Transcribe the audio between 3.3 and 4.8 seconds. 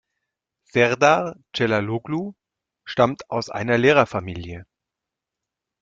einer Lehrerfamilie.